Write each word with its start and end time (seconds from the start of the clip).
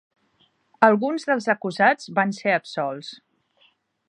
Alguns 0.87 1.27
dels 1.31 1.49
acusats 1.55 2.09
van 2.21 2.35
ser 2.41 2.57
absolts. 2.57 3.15